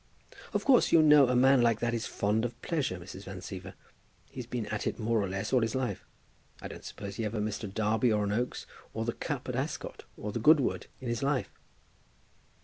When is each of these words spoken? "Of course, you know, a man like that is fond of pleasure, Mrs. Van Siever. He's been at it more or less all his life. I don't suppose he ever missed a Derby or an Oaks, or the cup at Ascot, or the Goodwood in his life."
"Of 0.51 0.65
course, 0.65 0.91
you 0.91 1.03
know, 1.03 1.27
a 1.27 1.35
man 1.35 1.61
like 1.61 1.79
that 1.79 1.93
is 1.93 2.07
fond 2.07 2.43
of 2.43 2.59
pleasure, 2.63 2.97
Mrs. 2.97 3.25
Van 3.25 3.37
Siever. 3.39 3.75
He's 4.31 4.47
been 4.47 4.65
at 4.65 4.87
it 4.87 4.97
more 4.97 5.21
or 5.21 5.29
less 5.29 5.53
all 5.53 5.61
his 5.61 5.75
life. 5.75 6.07
I 6.59 6.67
don't 6.67 6.83
suppose 6.83 7.17
he 7.17 7.23
ever 7.25 7.39
missed 7.39 7.63
a 7.63 7.67
Derby 7.67 8.11
or 8.11 8.23
an 8.23 8.31
Oaks, 8.31 8.65
or 8.95 9.05
the 9.05 9.13
cup 9.13 9.47
at 9.47 9.55
Ascot, 9.55 10.05
or 10.17 10.31
the 10.31 10.39
Goodwood 10.39 10.87
in 11.01 11.07
his 11.07 11.21
life." 11.21 11.51